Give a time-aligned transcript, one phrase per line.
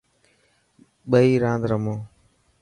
[1.09, 1.95] ٻئي راند رمو.